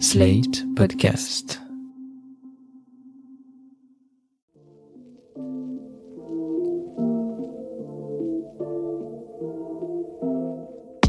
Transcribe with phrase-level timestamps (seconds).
[0.00, 1.60] Slate Podcast.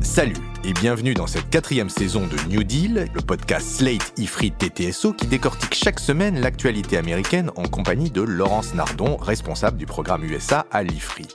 [0.02, 5.14] Salut et bienvenue dans cette quatrième saison de New Deal, le podcast Slate Ifrit TTSO
[5.14, 10.68] qui décortique chaque semaine l'actualité américaine en compagnie de Laurence Nardon, responsable du programme USA
[10.72, 11.26] à l'Ifri.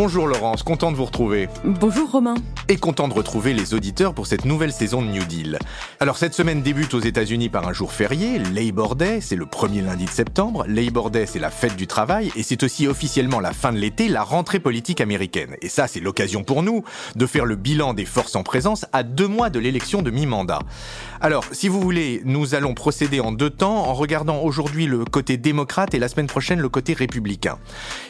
[0.00, 1.48] Bonjour Laurence, content de vous retrouver.
[1.64, 2.36] Bonjour Romain.
[2.68, 5.58] Et content de retrouver les auditeurs pour cette nouvelle saison de New Deal.
[5.98, 9.82] Alors cette semaine débute aux États-Unis par un jour férié, Labor Day, c'est le premier
[9.82, 10.64] lundi de septembre.
[10.68, 14.08] Labor Day, c'est la fête du travail et c'est aussi officiellement la fin de l'été,
[14.08, 15.56] la rentrée politique américaine.
[15.62, 16.84] Et ça, c'est l'occasion pour nous
[17.16, 20.60] de faire le bilan des forces en présence à deux mois de l'élection de mi-mandat.
[21.20, 25.38] Alors, si vous voulez, nous allons procéder en deux temps en regardant aujourd'hui le côté
[25.38, 27.58] démocrate et la semaine prochaine le côté républicain.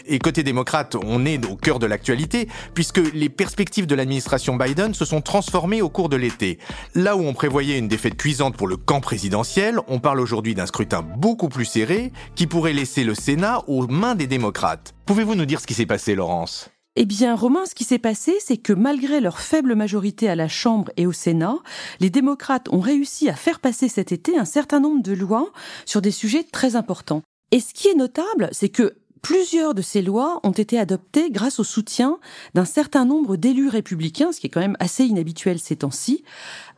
[0.04, 4.94] Et côté démocrate, on est au cœur de l'actualité puisque les perspectives de l'administration Biden
[4.94, 6.58] se sont transformées au cours de l'été.
[6.94, 10.66] Là où on prévoyait une défaite cuisante pour le camp présidentiel, on parle aujourd'hui d'un
[10.66, 14.94] scrutin beaucoup plus serré qui pourrait laisser le Sénat aux mains des démocrates.
[15.06, 16.70] Pouvez-vous nous dire ce qui s'est passé, Laurence?
[17.00, 20.48] Eh bien, Romain, ce qui s'est passé, c'est que malgré leur faible majorité à la
[20.48, 21.58] Chambre et au Sénat,
[22.00, 25.52] les démocrates ont réussi à faire passer cet été un certain nombre de lois
[25.86, 27.22] sur des sujets très importants.
[27.52, 31.58] Et ce qui est notable, c'est que Plusieurs de ces lois ont été adoptées grâce
[31.58, 32.18] au soutien
[32.54, 36.24] d'un certain nombre d'élus républicains, ce qui est quand même assez inhabituel ces temps-ci,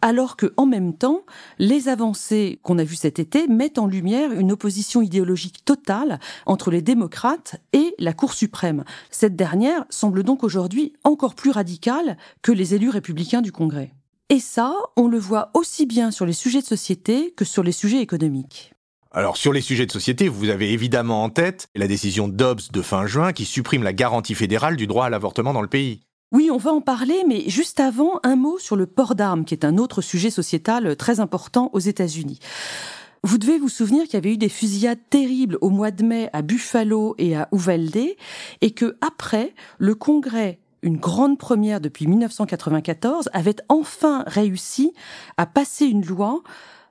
[0.03, 1.23] alors que, en même temps,
[1.59, 6.71] les avancées qu'on a vues cet été mettent en lumière une opposition idéologique totale entre
[6.71, 8.85] les démocrates et la Cour suprême.
[9.11, 13.93] Cette dernière semble donc aujourd'hui encore plus radicale que les élus républicains du Congrès.
[14.29, 17.73] Et ça, on le voit aussi bien sur les sujets de société que sur les
[17.73, 18.73] sujets économiques.
[19.13, 22.81] Alors sur les sujets de société, vous avez évidemment en tête la décision Dobbs de
[22.81, 26.03] fin juin qui supprime la garantie fédérale du droit à l'avortement dans le pays.
[26.31, 29.53] Oui, on va en parler, mais juste avant, un mot sur le port d'armes, qui
[29.53, 32.39] est un autre sujet sociétal très important aux États-Unis.
[33.25, 36.31] Vous devez vous souvenir qu'il y avait eu des fusillades terribles au mois de mai
[36.33, 38.15] à Buffalo et à Uvalde,
[38.61, 44.93] et que après, le Congrès une grande première depuis 1994, avait enfin réussi
[45.37, 46.43] à passer une loi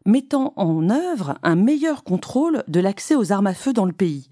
[0.10, 4.30] mettant en œuvre un meilleur contrôle de l'accès aux armes à feu dans le pays.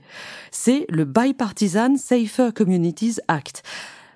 [0.52, 3.64] C'est le Bipartisan Safer Communities Act.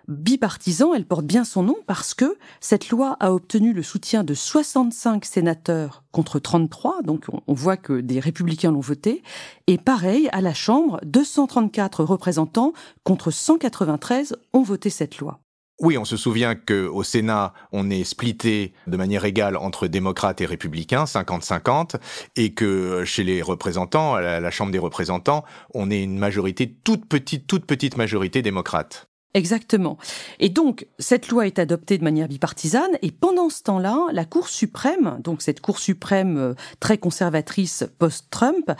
[0.07, 4.33] Bipartisan, elle porte bien son nom parce que cette loi a obtenu le soutien de
[4.33, 9.23] 65 sénateurs contre 33, donc on voit que des républicains l'ont voté,
[9.67, 12.73] et pareil, à la Chambre, 234 représentants
[13.03, 15.39] contre 193 ont voté cette loi.
[15.81, 20.45] Oui, on se souvient qu'au Sénat, on est splitté de manière égale entre démocrates et
[20.45, 21.95] républicains, 50-50,
[22.35, 25.43] et que chez les représentants, à la Chambre des représentants,
[25.73, 29.07] on est une majorité toute petite, toute petite majorité démocrate.
[29.33, 29.97] Exactement.
[30.39, 34.49] Et donc, cette loi est adoptée de manière bipartisane, et pendant ce temps-là, la Cour
[34.49, 38.71] suprême, donc cette Cour suprême euh, très conservatrice post-Trump,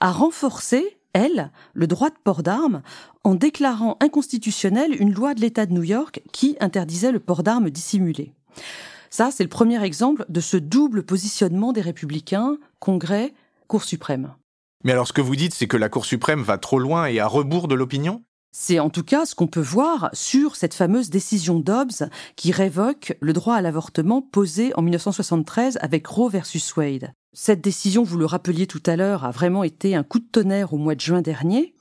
[0.00, 2.82] a renforcé elle, le droit de port d'armes
[3.24, 7.70] en déclarant inconstitutionnelle une loi de l'État de New York qui interdisait le port d'armes
[7.70, 8.32] dissimulé.
[9.10, 13.32] Ça, c'est le premier exemple de ce double positionnement des républicains, Congrès,
[13.66, 14.34] Cour suprême.
[14.84, 17.20] Mais alors ce que vous dites, c'est que la Cour suprême va trop loin et
[17.20, 18.22] à rebours de l'opinion?
[18.50, 23.16] C'est en tout cas ce qu'on peut voir sur cette fameuse décision Dobbs qui révoque
[23.20, 27.12] le droit à l'avortement posé en 1973 avec Roe versus Wade.
[27.34, 30.72] Cette décision, vous le rappeliez tout à l'heure, a vraiment été un coup de tonnerre
[30.72, 31.74] au mois de juin dernier.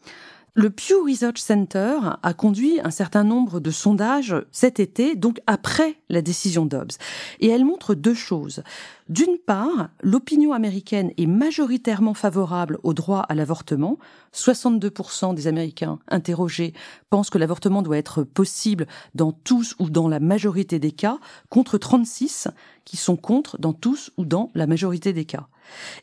[0.60, 6.00] Le Pew Research Center a conduit un certain nombre de sondages cet été, donc après
[6.10, 6.94] la décision Dobbs.
[7.40, 8.64] Et elle montre deux choses.
[9.08, 14.00] D'une part, l'opinion américaine est majoritairement favorable au droit à l'avortement.
[14.34, 16.74] 62% des Américains interrogés
[17.12, 21.20] pensent que l'avortement doit être possible dans tous ou dans la majorité des cas,
[21.50, 22.48] contre 36
[22.84, 25.50] qui sont contre dans tous ou dans la majorité des cas.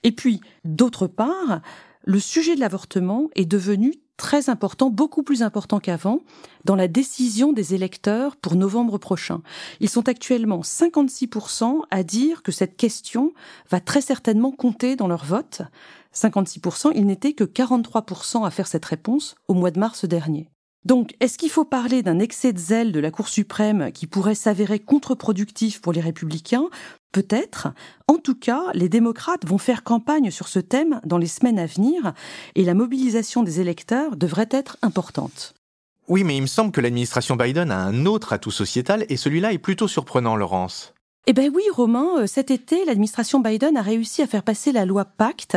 [0.05, 1.61] Et puis, d'autre part,
[2.05, 6.21] le sujet de l'avortement est devenu très important, beaucoup plus important qu'avant,
[6.65, 9.43] dans la décision des électeurs pour novembre prochain.
[9.81, 13.33] Ils sont actuellement 56% à dire que cette question
[13.71, 15.63] va très certainement compter dans leur vote.
[16.15, 20.49] 56%, il n'était que 43% à faire cette réponse au mois de mars dernier.
[20.85, 24.35] Donc, est-ce qu'il faut parler d'un excès de zèle de la Cour suprême qui pourrait
[24.35, 26.69] s'avérer contre-productif pour les républicains?
[27.13, 27.69] Peut-être.
[28.09, 31.67] En tout cas, les démocrates vont faire campagne sur ce thème dans les semaines à
[31.67, 32.13] venir
[32.55, 35.55] et la mobilisation des électeurs devrait être importante.
[36.09, 39.53] Oui, mais il me semble que l'administration Biden a un autre atout sociétal et celui-là
[39.53, 40.93] est plutôt surprenant, Laurence.
[41.27, 44.85] Eh ben oui, Romain, euh, cet été, l'administration Biden a réussi à faire passer la
[44.85, 45.57] loi Pacte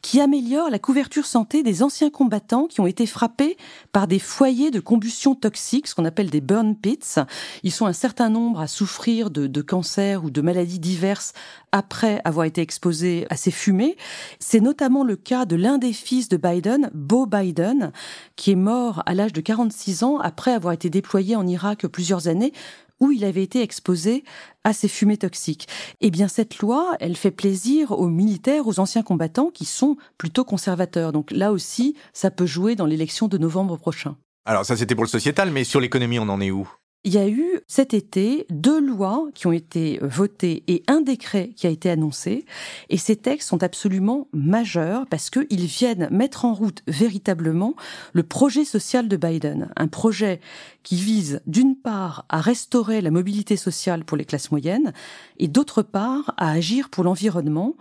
[0.00, 3.56] qui améliore la couverture santé des anciens combattants qui ont été frappés
[3.90, 7.16] par des foyers de combustion toxique, ce qu'on appelle des burn pits.
[7.64, 11.32] Ils sont un certain nombre à souffrir de, de cancers ou de maladies diverses
[11.72, 13.96] après avoir été exposés à ces fumées.
[14.38, 17.90] C'est notamment le cas de l'un des fils de Biden, Beau Biden,
[18.36, 22.28] qui est mort à l'âge de 46 ans après avoir été déployé en Irak plusieurs
[22.28, 22.52] années
[23.00, 24.24] où il avait été exposé
[24.64, 25.68] à ces fumées toxiques.
[26.00, 30.44] Eh bien, cette loi, elle fait plaisir aux militaires, aux anciens combattants qui sont plutôt
[30.44, 31.12] conservateurs.
[31.12, 34.16] Donc là aussi, ça peut jouer dans l'élection de novembre prochain.
[34.44, 36.68] Alors ça, c'était pour le sociétal, mais sur l'économie, on en est où?
[37.04, 41.50] Il y a eu cet été deux lois qui ont été votées et un décret
[41.56, 42.44] qui a été annoncé.
[42.90, 47.74] Et ces textes sont absolument majeurs parce qu'ils viennent mettre en route véritablement
[48.12, 49.70] le projet social de Biden.
[49.76, 50.40] Un projet
[50.82, 54.92] qui vise d'une part à restaurer la mobilité sociale pour les classes moyennes
[55.38, 57.76] et d'autre part à agir pour l'environnement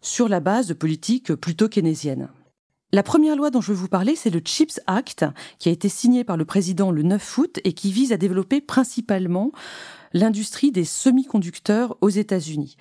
[0.00, 2.28] sur la base de politiques plutôt keynésiennes.
[2.94, 5.24] La première loi dont je veux vous parler, c'est le CHIPS Act,
[5.58, 8.60] qui a été signé par le président le 9 août et qui vise à développer
[8.60, 9.50] principalement
[10.12, 12.76] l'industrie des semi-conducteurs aux États-Unis.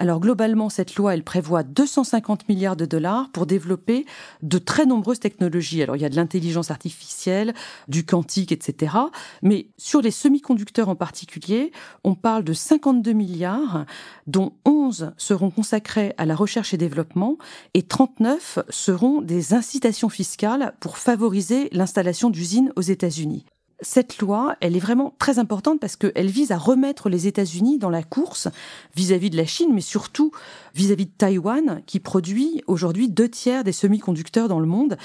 [0.00, 4.06] Alors globalement, cette loi, elle prévoit 250 milliards de dollars pour développer
[4.40, 5.82] de très nombreuses technologies.
[5.82, 7.52] Alors il y a de l'intelligence artificielle,
[7.86, 8.96] du quantique, etc.
[9.42, 11.70] Mais sur les semi-conducteurs en particulier,
[12.02, 13.84] on parle de 52 milliards,
[14.26, 17.36] dont 11 seront consacrés à la recherche et développement
[17.74, 23.44] et 39 seront des incitations fiscales pour favoriser l'installation d'usines aux États-Unis
[23.82, 27.90] cette loi, elle est vraiment très importante parce qu'elle vise à remettre les États-Unis dans
[27.90, 28.48] la course
[28.94, 30.32] vis-à-vis de la Chine, mais surtout
[30.74, 34.96] vis-à-vis de Taïwan, qui produit aujourd'hui deux tiers des semi-conducteurs dans le monde.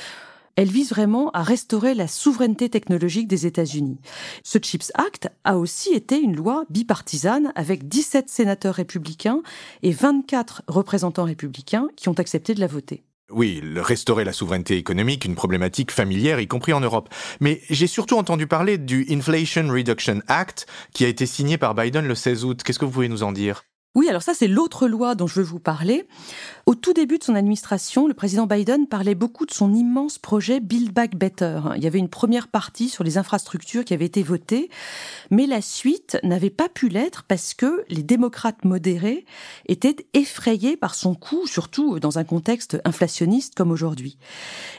[0.55, 3.99] Elle vise vraiment à restaurer la souveraineté technologique des États-Unis.
[4.43, 9.41] Ce CHIPS Act a aussi été une loi bipartisane avec 17 sénateurs républicains
[9.83, 13.03] et 24 représentants républicains qui ont accepté de la voter.
[13.31, 17.09] Oui, restaurer la souveraineté économique, une problématique familière, y compris en Europe.
[17.39, 22.07] Mais j'ai surtout entendu parler du Inflation Reduction Act, qui a été signé par Biden
[22.07, 22.61] le 16 août.
[22.63, 23.63] Qu'est-ce que vous pouvez nous en dire?
[23.95, 26.05] Oui, alors ça c'est l'autre loi dont je veux vous parler.
[26.65, 30.59] Au tout début de son administration, le président Biden parlait beaucoup de son immense projet
[30.59, 31.61] Build Back Better.
[31.77, 34.69] Il y avait une première partie sur les infrastructures qui avait été votée,
[35.31, 39.25] mais la suite n'avait pas pu l'être parce que les démocrates modérés
[39.67, 44.17] étaient effrayés par son coût, surtout dans un contexte inflationniste comme aujourd'hui.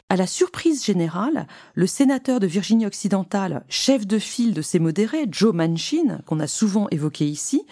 [0.09, 5.27] À la surprise générale, le sénateur de Virginie occidentale, chef de file de ces modérés,
[5.29, 7.65] Joe Manchin, qu'on a souvent évoqué ici,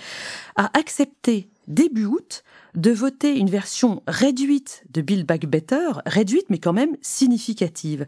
[0.56, 2.42] a accepté début août
[2.75, 8.04] de voter une version réduite de Build Back Better, réduite mais quand même significative.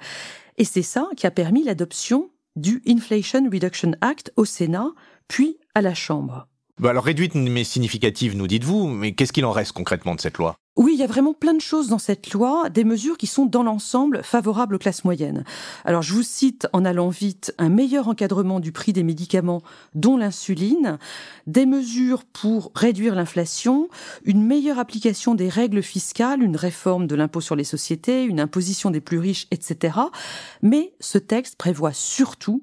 [0.58, 4.90] Et c'est ça qui a permis l'adoption du Inflation Reduction Act au Sénat,
[5.28, 6.48] puis à la Chambre.
[6.80, 10.38] Bah alors réduite mais significative, nous dites-vous, mais qu'est-ce qu'il en reste concrètement de cette
[10.38, 10.56] loi?
[10.76, 13.46] Oui, il y a vraiment plein de choses dans cette loi, des mesures qui sont
[13.46, 15.42] dans l'ensemble favorables aux classes moyennes.
[15.86, 19.62] Alors je vous cite en allant vite un meilleur encadrement du prix des médicaments
[19.94, 20.98] dont l'insuline,
[21.46, 23.88] des mesures pour réduire l'inflation,
[24.24, 28.90] une meilleure application des règles fiscales, une réforme de l'impôt sur les sociétés, une imposition
[28.90, 29.98] des plus riches, etc.
[30.60, 32.62] Mais ce texte prévoit surtout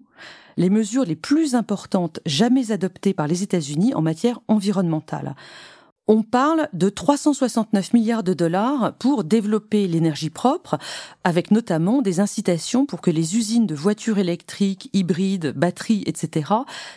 [0.55, 5.35] les mesures les plus importantes jamais adoptées par les États-Unis en matière environnementale.
[6.09, 10.77] On parle de 369 milliards de dollars pour développer l'énergie propre,
[11.23, 16.51] avec notamment des incitations pour que les usines de voitures électriques, hybrides, batteries, etc.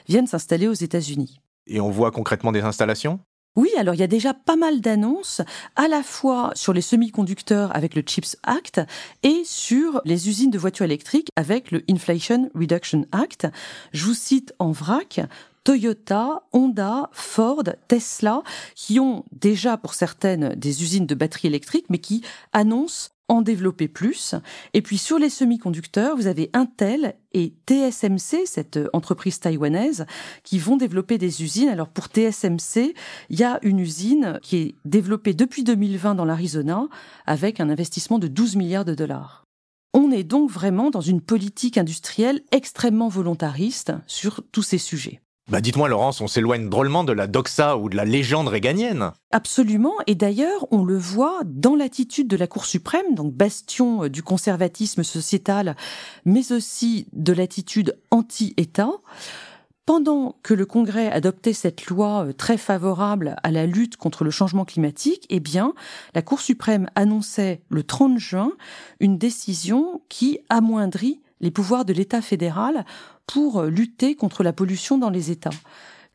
[0.08, 1.40] viennent s'installer aux États-Unis.
[1.68, 3.20] Et on voit concrètement des installations?
[3.54, 5.40] Oui, alors il y a déjà pas mal d'annonces,
[5.76, 8.80] à la fois sur les semi-conducteurs avec le CHIPS Act
[9.22, 13.46] et sur les usines de voitures électriques avec le Inflation Reduction Act.
[13.92, 15.20] Je vous cite en vrac
[15.66, 18.44] Toyota, Honda, Ford, Tesla,
[18.76, 23.88] qui ont déjà pour certaines des usines de batteries électriques, mais qui annoncent en développer
[23.88, 24.36] plus.
[24.74, 30.06] Et puis sur les semi-conducteurs, vous avez Intel et TSMC, cette entreprise taïwanaise,
[30.44, 31.68] qui vont développer des usines.
[31.68, 32.94] Alors pour TSMC,
[33.30, 36.86] il y a une usine qui est développée depuis 2020 dans l'Arizona
[37.26, 39.42] avec un investissement de 12 milliards de dollars.
[39.94, 45.20] On est donc vraiment dans une politique industrielle extrêmement volontariste sur tous ces sujets.
[45.48, 49.12] Bah dites-moi Laurence, on s'éloigne drôlement de la doxa ou de la légende réganienne.
[49.30, 54.10] Absolument, et d'ailleurs on le voit dans l'attitude de la Cour suprême, donc bastion euh,
[54.10, 55.76] du conservatisme sociétal,
[56.24, 58.90] mais aussi de l'attitude anti-État.
[59.84, 64.32] Pendant que le Congrès adoptait cette loi euh, très favorable à la lutte contre le
[64.32, 65.74] changement climatique, eh bien,
[66.16, 68.50] la Cour suprême annonçait le 30 juin
[68.98, 72.84] une décision qui amoindrit les pouvoirs de l'État fédéral
[73.26, 75.50] pour lutter contre la pollution dans les États.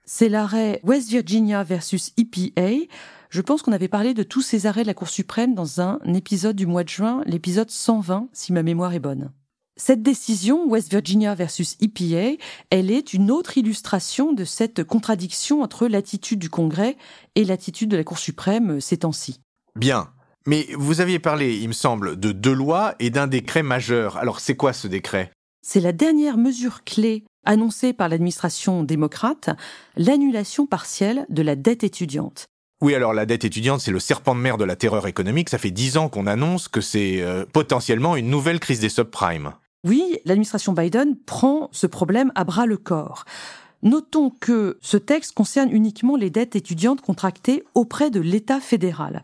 [0.05, 2.87] C'est l'arrêt West Virginia versus EPA.
[3.29, 5.99] Je pense qu'on avait parlé de tous ces arrêts de la Cour suprême dans un
[6.13, 9.31] épisode du mois de juin, l'épisode 120, si ma mémoire est bonne.
[9.77, 12.37] Cette décision, West Virginia versus EPA,
[12.69, 16.97] elle est une autre illustration de cette contradiction entre l'attitude du Congrès
[17.35, 19.39] et l'attitude de la Cour suprême ces temps-ci.
[19.75, 20.09] Bien.
[20.47, 24.17] Mais vous aviez parlé, il me semble, de deux lois et d'un décret majeur.
[24.17, 25.31] Alors c'est quoi ce décret?
[25.61, 29.49] C'est la dernière mesure clé annoncée par l'administration démocrate,
[29.95, 32.45] l'annulation partielle de la dette étudiante.
[32.81, 35.49] Oui, alors la dette étudiante, c'est le serpent de mer de la terreur économique.
[35.49, 39.51] Ça fait dix ans qu'on annonce que c'est euh, potentiellement une nouvelle crise des subprimes.
[39.87, 43.25] Oui, l'administration Biden prend ce problème à bras le corps.
[43.83, 49.23] Notons que ce texte concerne uniquement les dettes étudiantes contractées auprès de l'État fédéral.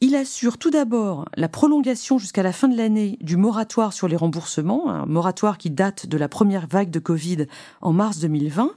[0.00, 4.14] Il assure tout d'abord la prolongation jusqu'à la fin de l'année du moratoire sur les
[4.14, 7.46] remboursements, un moratoire qui date de la première vague de Covid
[7.80, 8.76] en mars 2020.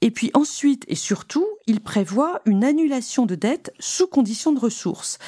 [0.00, 5.20] Et puis ensuite et surtout, il prévoit une annulation de dettes sous condition de ressources.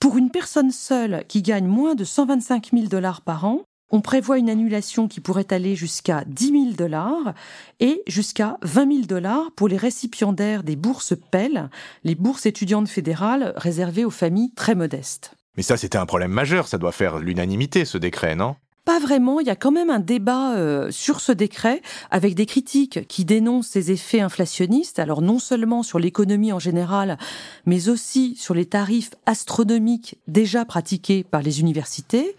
[0.00, 4.38] Pour une personne seule qui gagne moins de 125 000 dollars par an, on prévoit
[4.38, 7.34] une annulation qui pourrait aller jusqu'à 10 000 dollars
[7.80, 11.70] et jusqu'à 20 000 dollars pour les récipiendaires des bourses Pell,
[12.04, 15.32] les bourses étudiantes fédérales réservées aux familles très modestes.
[15.56, 18.56] Mais ça, c'était un problème majeur, ça doit faire l'unanimité, ce décret, non?
[18.84, 22.46] Pas vraiment, il y a quand même un débat euh, sur ce décret avec des
[22.46, 27.18] critiques qui dénoncent ses effets inflationnistes, alors non seulement sur l'économie en général,
[27.66, 32.34] mais aussi sur les tarifs astronomiques déjà pratiqués par les universités.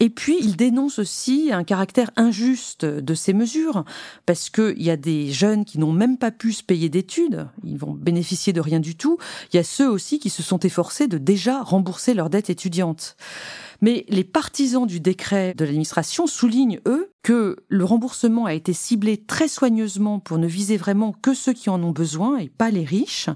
[0.00, 3.84] Et puis, il dénonce aussi un caractère injuste de ces mesures,
[4.26, 7.78] parce qu'il y a des jeunes qui n'ont même pas pu se payer d'études, ils
[7.78, 9.18] vont bénéficier de rien du tout.
[9.52, 13.16] Il y a ceux aussi qui se sont efforcés de déjà rembourser leurs dettes étudiantes.
[13.80, 19.16] Mais les partisans du décret de l'administration soulignent, eux, que le remboursement a été ciblé
[19.16, 22.84] très soigneusement pour ne viser vraiment que ceux qui en ont besoin et pas les
[22.84, 23.30] riches.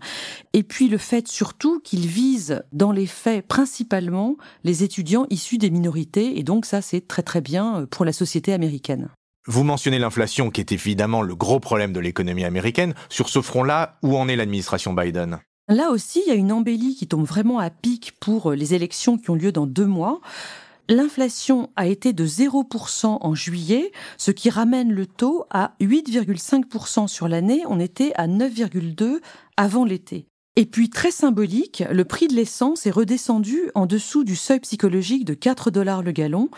[0.52, 5.70] Et puis le fait surtout qu'il vise dans les faits principalement les étudiants issus des
[5.70, 6.38] minorités.
[6.38, 9.08] Et donc ça, c'est très très bien pour la société américaine.
[9.46, 12.92] Vous mentionnez l'inflation qui est évidemment le gros problème de l'économie américaine.
[13.08, 15.38] Sur ce front-là, où en est l'administration Biden?
[15.68, 19.18] Là aussi, il y a une embellie qui tombe vraiment à pic pour les élections
[19.18, 20.20] qui ont lieu dans deux mois.
[20.88, 27.28] L'inflation a été de 0% en juillet, ce qui ramène le taux à 8,5% sur
[27.28, 27.62] l'année.
[27.68, 29.20] On était à 9,2%
[29.58, 30.26] avant l'été.
[30.56, 35.26] Et puis, très symbolique, le prix de l'essence est redescendu en dessous du seuil psychologique
[35.26, 36.48] de 4 dollars le gallon.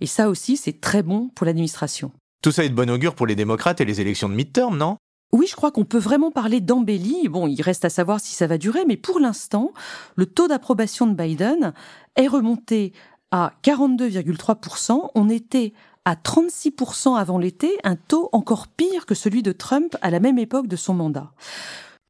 [0.00, 2.10] Et ça aussi, c'est très bon pour l'administration.
[2.42, 4.96] Tout ça est de bon augure pour les démocrates et les élections de midterm, non?
[5.32, 7.28] Oui, je crois qu'on peut vraiment parler d'embellie.
[7.28, 9.72] Bon, il reste à savoir si ça va durer, mais pour l'instant,
[10.14, 11.72] le taux d'approbation de Biden
[12.14, 12.92] est remonté
[13.30, 15.10] à 42,3%.
[15.14, 15.72] On était
[16.04, 20.38] à 36% avant l'été, un taux encore pire que celui de Trump à la même
[20.38, 21.32] époque de son mandat.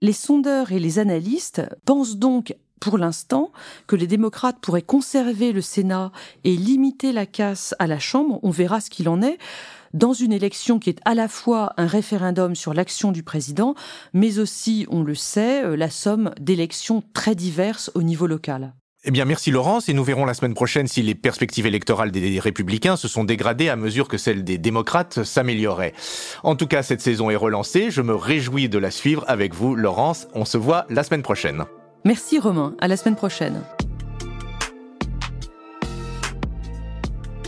[0.02, 3.52] Les sondeurs et les analystes pensent donc pour l'instant
[3.86, 6.12] que les démocrates pourraient conserver le Sénat
[6.44, 8.38] et limiter la casse à la Chambre.
[8.42, 9.38] On verra ce qu'il en est
[9.96, 13.74] dans une élection qui est à la fois un référendum sur l'action du président,
[14.12, 18.74] mais aussi, on le sait, euh, la somme d'élections très diverses au niveau local.
[19.08, 22.40] Eh bien, merci Laurence, et nous verrons la semaine prochaine si les perspectives électorales des
[22.40, 25.92] républicains se sont dégradées à mesure que celles des démocrates s'amélioraient.
[26.42, 29.76] En tout cas, cette saison est relancée, je me réjouis de la suivre avec vous,
[29.76, 30.26] Laurence.
[30.34, 31.64] On se voit la semaine prochaine.
[32.04, 33.62] Merci Romain, à la semaine prochaine.